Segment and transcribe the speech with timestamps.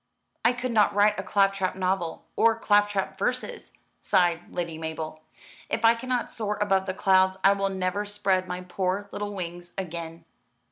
[0.43, 5.21] "I could not write a claptrap novel, or claptrap verses," sighed Lady Mabel.
[5.69, 9.73] "If I cannot soar above the clouds, I will never spread my poor little wings
[9.77, 10.25] again."